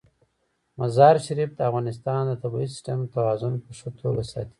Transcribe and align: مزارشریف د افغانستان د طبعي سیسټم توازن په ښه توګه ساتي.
مزارشریف 0.79 1.49
د 1.55 1.59
افغانستان 1.69 2.21
د 2.27 2.33
طبعي 2.43 2.65
سیسټم 2.73 2.99
توازن 3.15 3.53
په 3.63 3.71
ښه 3.77 3.89
توګه 4.01 4.23
ساتي. 4.31 4.49